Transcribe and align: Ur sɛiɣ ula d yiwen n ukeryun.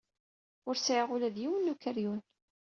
Ur 0.67 0.75
sɛiɣ 0.77 1.07
ula 1.15 1.29
d 1.33 1.37
yiwen 1.41 1.65
n 1.65 1.71
ukeryun. 1.73 2.21